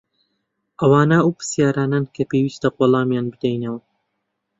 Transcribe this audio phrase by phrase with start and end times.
[0.79, 3.79] ئەوانە ئەو پرسیارانەن کە پێویستە وەڵامیان بدەینەوە.